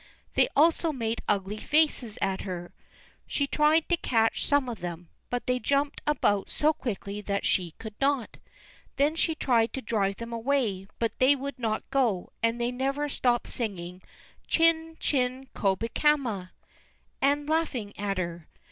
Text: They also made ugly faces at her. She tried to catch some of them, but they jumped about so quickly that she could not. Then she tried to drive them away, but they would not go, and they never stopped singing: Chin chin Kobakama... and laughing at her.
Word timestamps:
They 0.33 0.47
also 0.55 0.91
made 0.91 1.21
ugly 1.27 1.57
faces 1.59 2.17
at 2.23 2.41
her. 2.41 2.73
She 3.27 3.45
tried 3.45 3.87
to 3.89 3.97
catch 3.97 4.43
some 4.47 4.67
of 4.67 4.79
them, 4.79 5.09
but 5.29 5.45
they 5.45 5.59
jumped 5.59 6.01
about 6.07 6.49
so 6.49 6.73
quickly 6.73 7.21
that 7.21 7.45
she 7.45 7.75
could 7.77 7.93
not. 8.01 8.37
Then 8.95 9.15
she 9.15 9.35
tried 9.35 9.73
to 9.73 9.81
drive 9.83 10.15
them 10.15 10.33
away, 10.33 10.87
but 10.97 11.19
they 11.19 11.35
would 11.35 11.59
not 11.59 11.87
go, 11.91 12.31
and 12.41 12.59
they 12.59 12.71
never 12.71 13.09
stopped 13.09 13.49
singing: 13.49 14.01
Chin 14.47 14.97
chin 14.99 15.49
Kobakama... 15.53 16.49
and 17.21 17.47
laughing 17.47 17.93
at 17.95 18.17
her. 18.17 18.47